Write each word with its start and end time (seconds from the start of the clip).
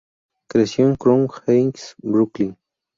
Creció 0.49 0.87
en 0.87 0.95
Crown 0.95 1.27
Heights, 1.47 1.93
Brooklyn. 1.99 2.57